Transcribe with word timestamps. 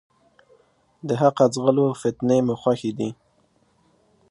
د 1.07 1.09
حقه 1.21 1.45
ځغلو، 1.53 1.87
فتنې 2.01 2.37
مو 2.45 2.55
خوښي 2.61 2.91
دي. 2.97 3.09